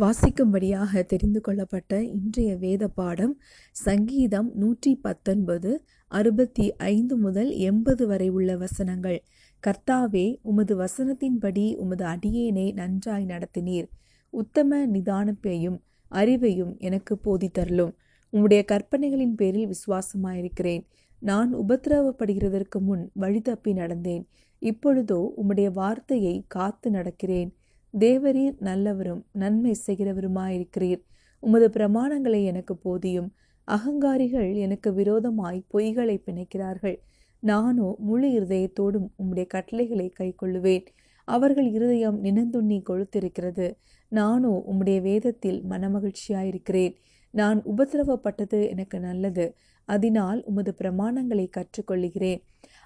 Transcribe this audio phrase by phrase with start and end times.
[0.00, 3.32] வாசிக்கும்படியாக தெரிந்து கொள்ளப்பட்ட இன்றைய வேத பாடம்
[3.76, 5.70] சங்கீதம் நூற்றி பத்தொன்பது
[6.08, 9.18] அறுபத்தி ஐந்து முதல் எண்பது வரை உள்ள வசனங்கள்.
[9.62, 13.88] கர்த்தாவே உமது வசனத்தின்படி உமது அடியேனை நன்றாய் நடத்தினீர்.
[14.30, 15.78] உத்தம நிதானப்பையும்
[16.10, 17.92] அறிவையும் எனக்கு போதித்தரலும்
[18.32, 20.84] உம்முடைய கற்பனைகளின் பேரில் விசுவாசமாயிருக்கிறேன்.
[21.22, 24.24] நான் உபத்திரவப்படுகிறதற்கு முன் வழி தப்பி நடந்தேன்.
[24.62, 27.50] இப்பொழுதோ உம்முடைய வார்த்தையை காத்து நடக்கிறேன்.
[27.94, 31.02] தேவரீர் நல்லவரும் நன்மை செய்கிறவருமாயிருக்கிறீர்.
[31.40, 33.28] உமது பிரமாணங்களை எனக்கு போதியும்.
[33.68, 36.96] அகங்காரிகள் எனக்கு விரோதமாய் பொய்களை பிணைக்கிறார்கள்.
[37.42, 40.86] நானோ முழு இருதயத்தோடும் உம்முடைய கட்டளைகளை கைக்கொள்ளுவேன்.
[41.24, 43.66] அவர்கள் இருதயம் நினந்துண்ணி கொழுத்திருக்கிறது.
[44.08, 46.94] நானோ உம்முடைய வேதத்தில் மனமகிழ்ச்சியாயிருக்கிறேன்.
[47.30, 49.54] நான் உபத்திரவப்பட்டது எனக்கு நல்லது.
[49.84, 52.40] அதனால் உமது பிரமாணங்களை கற்றுக்கொள்கிறேன்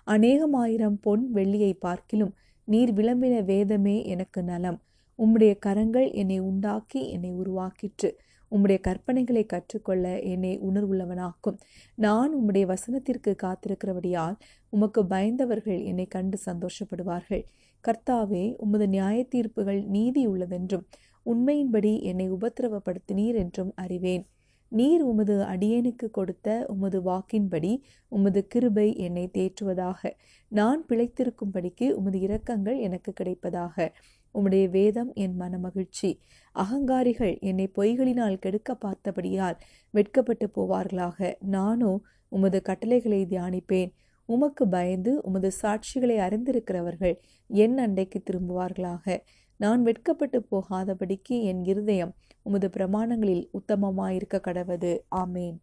[0.06, 2.32] அநேகமாயிரம் பொன் வெள்ளியை பார்க்கிலும்
[2.68, 4.78] நீர் விளம்பின வேதமே எனக்கு நலம்.
[5.18, 8.10] உம்முடைய கரங்கள் என்னை உண்டாக்கி என்னை உருவாக்கிற்று.
[8.52, 11.58] உம்முடைய கற்பனைகளை கற்றுக்கொள்ள என்னை உணர்வுள்ளவனாக்கும்.
[11.94, 14.36] நான் உம்முடைய வசனத்திற்கு காத்திருக்கிறபடியால்
[14.68, 17.44] உமக்கு பயந்தவர்கள் என்னை கண்டு சந்தோஷப்படுவார்கள்.
[17.84, 20.84] கர்த்தாவே உமது நியாய தீர்ப்புகள் நீதி உள்ளதென்றும்
[21.26, 24.26] உண்மையின்படி என்னை உபத்திரவப்படுத்தினீர் என்றும் அறிவேன்.
[24.72, 27.72] நீர் உமது அடியேனுக்கு கொடுத்த உமது வாக்கின்படி
[28.08, 30.10] உமது கிருபை என்னை தேற்றுவதாக.
[30.52, 33.88] நான் பிழைத்திருக்கும்படிக்கு உமது இரக்கங்கள் எனக்கு கிடைப்பதாக.
[34.34, 36.10] உம்முடைய வேதம் என் மனமகிழ்ச்சி.
[36.54, 39.58] அகங்காரிகள் என்னை பொய்களினால் கெடுக்க பார்த்தபடியால்
[39.90, 41.34] வெட்கப்பட்டு போவார்களாக.
[41.56, 41.92] நானோ
[42.28, 43.92] உமது கட்டளைகளை தியானிப்பேன்.
[44.28, 47.16] உமக்கு பயந்து உமது சாட்சிகளை அறிந்திருக்கிறவர்கள்
[47.48, 49.16] என் அண்டைக்கு திரும்புவார்களாக.
[49.62, 54.98] நான் வெட்கப்பட்டு போகாதபடிக்கு என் இருதயம் உமது பிரமாணங்களில் உத்தமமாயிருக்க கடவது.
[55.16, 55.56] ஆமேன்.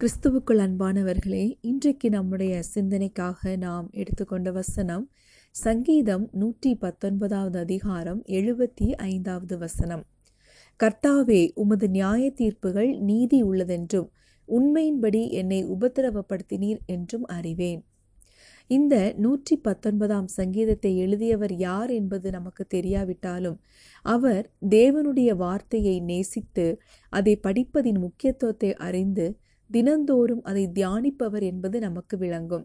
[0.00, 5.10] கிறிஸ்துவுக்குள் அன்பானவர்களே இன்றைக்கு நம்முடைய சிந்தனைக்காக நாம் எடுத்துக்கொண்ட வசனம்
[5.50, 10.04] சங்கீதம் நூற்றி பத்தொன்பதாவது அதிகாரம் எழுபத்தி ஐந்தாவது வசனம்.
[10.80, 14.08] கர்த்தாவே உமது நியாய தீர்ப்புகள் நீதி உள்ளதென்றும்
[14.48, 17.84] உண்மையின்படி என்னை உபத்திரவப்படுத்தினீர் என்றும் அறிவேன்.
[18.70, 23.58] இந்த நூற்றி பத்தொன்பதாம் சங்கீதத்தை எழுதியவர் யார் என்பது நமக்கு தெரியாவிட்டாலும்
[24.04, 26.66] அவர் தேவனுடைய வார்த்தையை நேசித்து
[27.12, 29.26] அதை படிப்பதின் முக்கியத்துவத்தை அறிந்து
[29.70, 32.64] தினந்தோறும் அதை தியானிப்பவர் என்பது நமக்கு விளங்கும்.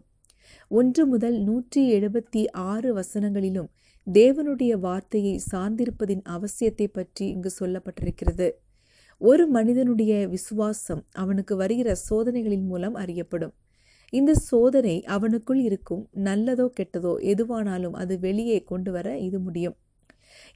[0.70, 3.70] ஒன்று முதல் நூற்றி எழுபத்தி ஆறு வசனங்களிலும்
[4.06, 8.48] தேவனுடைய வார்த்தையை சார்ந்திருப்பதின் அவசியத்தை பற்றி இங்கு சொல்லப்பட்டிருக்கிறது.
[9.20, 13.54] ஒரு மனிதனுடைய விசுவாசம் அவனுக்கு வருகிற சோதனைகளின் மூலம் அறியப்படும்.
[14.12, 19.76] இந்த சோதனை அவனுக்குள் இருக்கும் நல்லதோ கெட்டதோ எதுவானாலும் அது வெளியே கொண்டு வர இது முடியும்.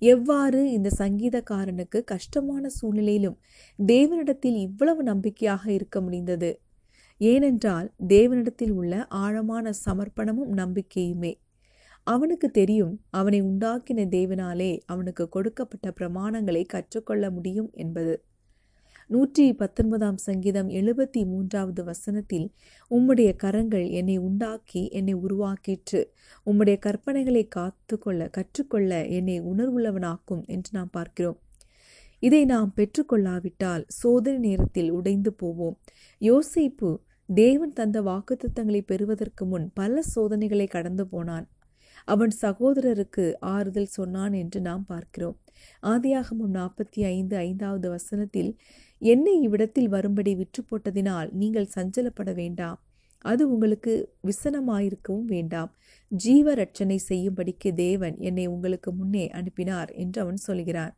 [0.03, 3.39] எவ்வாறு இந்த சங்கீதக்காரனுக்கு கஷ்டமான சூழ்நிலையிலும்
[3.79, 6.51] தேவனிடத்தில் இவ்வளவு நம்பிக்கையாக இருக்க முடிந்தது?
[7.19, 11.33] ஏனென்றால் தேவனிடத்தில் உள்ள ஆழமான சமர்ப்பணமும் நம்பிக்கையுமே.
[12.07, 18.15] அவனுக்கு தெரியும் அவனை உண்டாக்கின தேவனாலே அவனுக்கு கொடுக்கப்பட்ட பிரமாணங்களை கற்றுக்கொள்ள முடியும் என்பது.
[19.11, 22.47] நூற்றி பத்தொன்பதாம் சங்கீதம் எழுபத்தி மூன்றாவது வசனத்தில்
[22.91, 26.01] உம்முடைய கரங்கள் என்னை உண்டாக்கி என்னை உருவாக்கிற்று.
[26.47, 31.39] உம்முடைய கற்பனைகளை காத்துக்கொள்ள கற்றுக்கொள்ள என்னை உணர்வுள்ளவனாக்கும் என்று நாம் பார்க்கிறோம்.
[32.19, 35.77] இதை நாம் பெற்றுக்கொள்ளாவிட்டால் சோதனை நேரத்தில் உடைந்து போவோம்.
[36.21, 41.49] யோசிப்பு தேவன் தந்த வாக்குத்தத்தங்களை பெறுவதற்கு முன் பல சோதனைகளை கடந்து போனான்.
[42.05, 45.37] அவன் சகோதரருக்கு ஆறுதல் சொன்னான் என்று நாம் பார்க்கிறோம்.
[45.83, 48.51] ஆதியாகமம் நாற்பத்தி ஐந்து ஐந்தாவது வசனத்தில்
[48.99, 52.79] என்னை இவ்விடத்தில் வரும்படி விற்று போட்டதினால் நீங்கள் சஞ்சலப்பட வேண்டாம்.
[53.19, 53.93] அது உங்களுக்கு
[54.27, 55.71] விசனமாயிருக்கவும் வேண்டாம்.
[56.09, 60.95] ஜீவ ரட்சனை செய்யும்படிக்கு தேவன் என்னை உங்களுக்கு முன்னே அனுப்பினார் என்று அவன் சொல்கிறான்.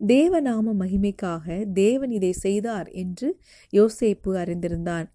[0.00, 3.28] தேவநாம மகிமைக்காக தேவன் இதை செய்தார் என்று
[3.72, 5.06] யோசேப்பு அறிந்திருந்தான்.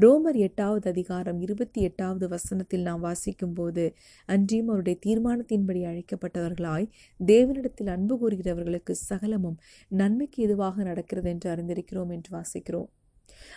[0.00, 3.94] ரோமர் எட்டாவது அதிகாரம் இருபத்தி எட்டாவது வசனத்தில் நாம் வாசிக்கும் போது
[4.26, 6.88] அன்றியும் அவருடைய தீர்மானத்தின்படி அழைக்கப்பட்டவர்களாய்
[7.26, 9.58] தேவனிடத்தில் அன்பு கூறுகிறவர்களுக்கு சகலமும்
[9.88, 12.88] நன்மைக்கு எதுவாக நடக்கிறது என்று அறிந்திருக்கிறோம் என்று வாசிக்கிறோம்.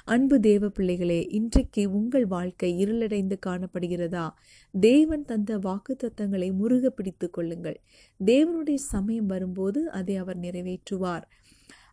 [0.05, 4.29] அன்பு தேவ பிள்ளைகளே இன்றைக்கு உங்கள் வாழ்க்கை இருளடைந்து காணப்படுகிறதா?
[4.73, 7.79] தேவன் தந்த வாக்கு தத்தங்களை முருக பிடித்து கொள்ளுங்கள்.
[8.25, 11.25] தேவனுடைய சமயம் வரும்போது அதை அவர் நிறைவேற்றுவார்.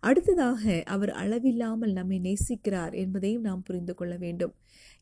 [0.03, 4.55] அடுத்ததாக அவர் அளவில்லாமல் நம்மை நேசிக்கிறார் என்பதையும் நாம் புரிந்து கொள்ள வேண்டும்.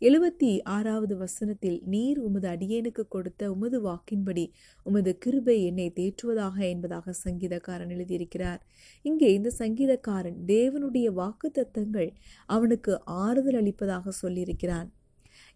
[0.02, 4.44] எழுபத்தி ஆறாவது வசனத்தில் நீர் உமது அடியேனுக்கு கொடுத்த உமது வாக்கின்படி
[4.82, 8.58] உமது கிருபை என்னை தேற்றுவதாக என்பதாக சங்கீதக்காரன் எழுதியிருக்கிறார்.
[9.02, 12.10] இங்கே இந்த சங்கீதக்காரன் தேவனுடைய வாக்கு தத்தங்கள்
[12.46, 14.90] அவனுக்கு ஆறுதல் அளிப்பதாக சொல்லியிருக்கிறான்.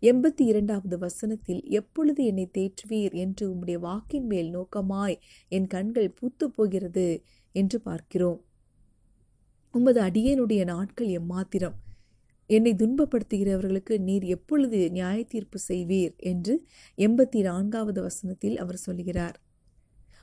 [0.03, 5.19] எண்பத்தி இரண்டாவது வசனத்தில் எப்பொழுது என்னை தேற்றுவீர் என்று உம்முடைய வாக்கின் மேல் நோக்கமாய்
[5.49, 7.23] என் கண்கள் பூத்து போகிறது
[7.55, 8.41] என்று பார்க்கிறோம்.
[9.75, 11.77] உமது அடியேனுடைய நாட்கள் எம்மாத்திரம்
[12.47, 16.55] என்னை துன்பப்படுத்துகிறவர்களுக்கு நீர் எப்பொழுது நியாய தீர்ப்பு செய்வீர் என்று
[16.99, 19.37] எண்பத்தி நான்காவது வசனத்தில் அவர் சொல்கிறார்.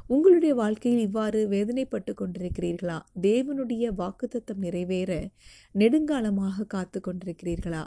[0.08, 3.00] உங்களுடைய வாழ்க்கையில் இவ்வாறு வேதனைப்பட்டு கொண்டிருக்கிறீர்களா?
[3.22, 5.30] தேவனுடைய வாக்குத்தத்தம் நிறைவேற
[5.76, 7.84] நெடுங்காலமாக காத்து கொண்டிருக்கிறீர்களா?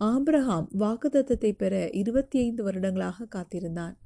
[0.00, 3.96] ஆப்ரஹாம் வாக்குத்தத்தத்தை பெற இருபத்தி ஐந்து வருடங்களாக காத்திருந்தான்.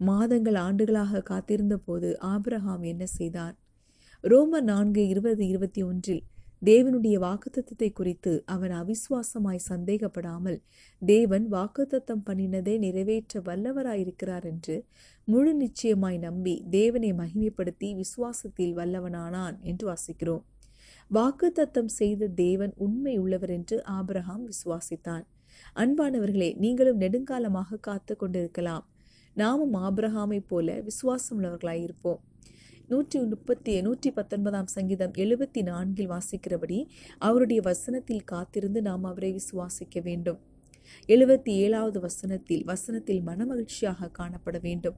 [0.00, 3.58] மாதங்கள் ஆண்டுகளாக காத்திருந்த போது ஆப்ரஹாம் என்ன செய்தான்?
[4.24, 6.20] ரோமர் நான்கு இருபது இருபத்தி ஒன்றில்
[6.62, 10.56] தேவனுடைய வாக்குத்தத்தை குறித்து அவன் அவிசுவாசமாய் சந்தேகப்படாமல்
[11.02, 14.76] தேவன் வாக்குத்தத்தம் பண்ணினதை நிறைவேற்ற வல்லவராயிருக்கிறார் என்று
[15.28, 20.42] முழு நிச்சயமாய் நம்பி தேவனை மகிமைப்படுத்தி விசுவாசத்தில் வல்லவனானான் என்று வாசிக்கிறோம்.
[21.10, 25.24] வாக்குத்தத்தம் செய்த தேவன் உண்மை உள்ளவர் என்று ஆபிரகாம் விசுவாசித்தான்.
[25.76, 28.86] அன்பானவர்களே நீங்களும் நெடுங்காலமாக காத்து கொண்டிருக்கலாம்.
[29.36, 32.22] நாமும் ஆபிரகாமை போல விசுவாசம் உள்ளவர்களாயிருப்போம்
[32.94, 36.78] நூற்றி முப்பத்தி நூற்றி பத்தொன்பதாம் சங்கீதம் எழுபத்தி நான்கில் வாசிக்கிறபடி
[37.18, 40.38] அவருடைய வசனத்தில் காத்திருந்து நாம் அவரை விசுவாசிக்க வேண்டும்.
[41.08, 44.96] எழுபத்தி ஏழாவது வசனத்தில் வசனத்தில் மனமகிழ்ச்சியாக காணப்பட வேண்டும்.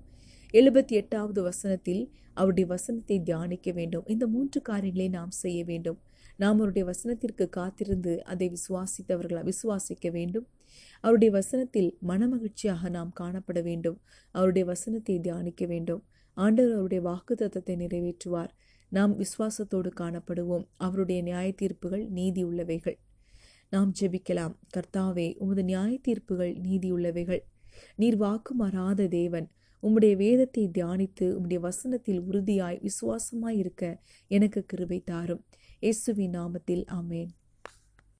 [0.55, 2.03] எழுபத்தி எட்டாவது வசனத்தில்
[2.35, 4.05] அவருடைய வசனத்தை தியானிக்க வேண்டும்.
[4.07, 5.99] இந்த மூன்று காரியங்களை நாம் செய்ய வேண்டும்.
[6.43, 10.47] நாம் அவருடைய வசனத்திற்கு காத்திருந்து அதை விசுவாசித்தவர்களை விசுவாசிக்க வேண்டும்.
[11.07, 13.99] அவருடைய வசனத்தில் மனமகிழ்ச்சியாக நாம் காணப்பட வேண்டும்.
[14.35, 16.01] அவருடைய வசனத்தை தியானிக்க வேண்டும்.
[16.37, 18.53] ஆண்டவர் அவருடைய வாக்கு தத்தத்தை நிறைவேற்றுவார்.
[18.93, 20.65] நாம் விசுவாசத்தோடு காணப்படுவோம்.
[20.77, 22.97] அவருடைய நியாய தீர்ப்புகள் நீதி உள்ளவைகள்
[23.73, 24.55] நாம் ஜெபிக்கலாம்.
[24.75, 27.43] கர்த்தாவே உமது நியாய தீர்ப்புகள் நீதி உள்ளவைகள்
[27.97, 29.49] நீர் வாக்கு மாறாத தேவன்.
[29.83, 33.85] உம்முடைய வேதத்தை தியானித்து உம்முடைய வசனத்தில் உறுதியாய் விசுவாசமாய் இருக்க
[34.31, 35.43] எனக்கு கிருபை தாரும்.
[35.81, 37.33] இயேசுவின் நாமத்தில் ஆமேன்.